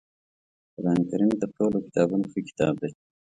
قرآنکریم 0.73 1.31
تر 1.41 1.49
ټولو 1.57 1.77
کتابونو 1.85 2.25
ښه 2.31 2.39
کتاب 2.47 2.73
دی 2.81 2.89